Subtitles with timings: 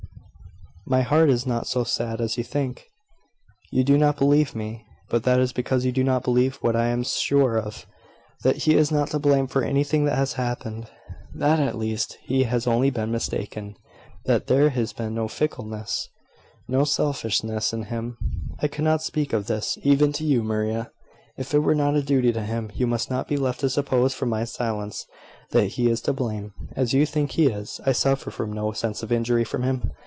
[0.87, 2.89] "My heart is not so sad as you think.
[3.71, 6.87] You do not believe me: but that is because you do not believe what I
[6.87, 7.85] am sure of
[8.43, 10.89] that he is not to blame for anything that has happened
[11.33, 13.77] that, at least, he has only been mistaken,
[14.25, 16.09] that there his been no fickleness,
[16.67, 18.17] no selfishness, in him.
[18.59, 20.91] I could not speak of this, even to you, Maria,
[21.37, 22.69] if it were not a duty to him.
[22.73, 25.05] You must not be left to suppose from my silence
[25.51, 27.79] that he is to blame, as you think he is.
[27.85, 29.93] I suffer from no sense of injury from him.